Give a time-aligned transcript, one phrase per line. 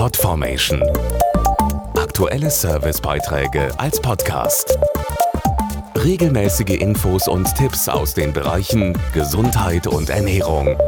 [0.00, 0.82] Podformation.
[1.94, 4.78] Aktuelle Servicebeiträge als Podcast.
[5.94, 10.78] Regelmäßige Infos und Tipps aus den Bereichen Gesundheit und Ernährung.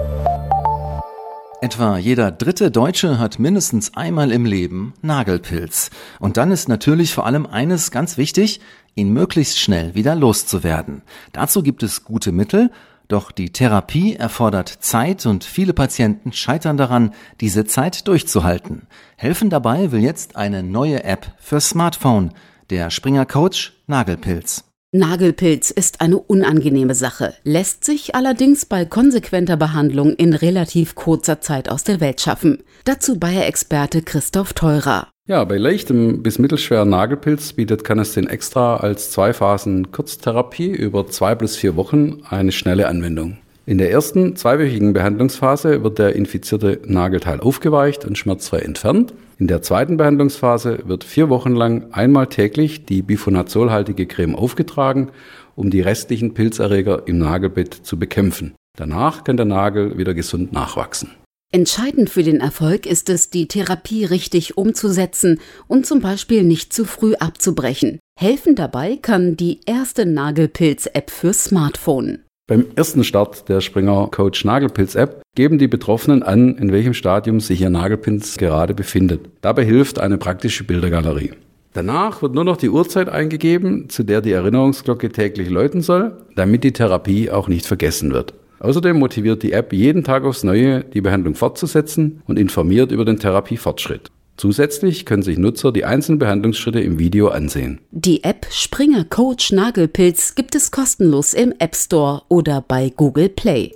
[1.61, 5.91] Etwa jeder dritte Deutsche hat mindestens einmal im Leben Nagelpilz.
[6.19, 8.61] Und dann ist natürlich vor allem eines ganz wichtig,
[8.95, 11.03] ihn möglichst schnell wieder loszuwerden.
[11.35, 12.71] Dazu gibt es gute Mittel,
[13.13, 18.89] doch die Therapie erfordert Zeit und viele Patienten scheitern daran, diese Zeit durchzuhalten.
[19.17, 22.33] Helfen dabei will jetzt eine neue App für Smartphone,
[22.71, 24.65] der Springer Coach Nagelpilz.
[24.95, 31.71] Nagelpilz ist eine unangenehme Sache, lässt sich allerdings bei konsequenter Behandlung in relativ kurzer Zeit
[31.71, 32.63] aus der Welt schaffen.
[32.85, 35.12] Dazu Bayer-Experte Christoph Teurer.
[35.29, 41.37] Ja, bei leichtem bis mittelschweren Nagelpilz bietet Canestin Extra als zwei Phasen Kurztherapie über zwei
[41.37, 43.39] bis vier Wochen eine schnelle Anwendung.
[43.65, 49.15] In der ersten zweiwöchigen Behandlungsphase wird der infizierte Nagelteil aufgeweicht und schmerzfrei entfernt.
[49.39, 55.13] In der zweiten Behandlungsphase wird vier Wochen lang einmal täglich die bifonazolhaltige Creme aufgetragen,
[55.55, 58.55] um die restlichen Pilzerreger im Nagelbett zu bekämpfen.
[58.77, 61.13] Danach kann der Nagel wieder gesund nachwachsen.
[61.55, 66.87] Entscheidend für den Erfolg ist es, die Therapie richtig umzusetzen und zum Beispiel nicht zu
[66.87, 67.99] früh abzubrechen.
[68.19, 72.21] Helfen dabei kann die erste Nagelpilz-App für Smartphone.
[72.47, 77.39] Beim ersten Start der Springer Coach Nagelpilz App geben die Betroffenen an, in welchem Stadium
[77.39, 79.21] sich ihr Nagelpilz gerade befindet.
[79.43, 81.33] Dabei hilft eine praktische Bildergalerie.
[81.75, 86.65] Danach wird nur noch die Uhrzeit eingegeben, zu der die Erinnerungsglocke täglich läuten soll, damit
[86.65, 88.33] die Therapie auch nicht vergessen wird.
[88.63, 93.19] Außerdem motiviert die App jeden Tag aufs Neue, die Behandlung fortzusetzen und informiert über den
[93.19, 94.11] Therapiefortschritt.
[94.37, 97.81] Zusätzlich können sich Nutzer die einzelnen Behandlungsschritte im Video ansehen.
[97.91, 103.73] Die App Springer Coach Nagelpilz gibt es kostenlos im App Store oder bei Google Play.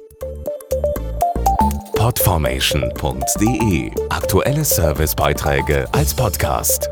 [1.97, 6.89] Podformation.de Aktuelle Servicebeiträge als Podcast.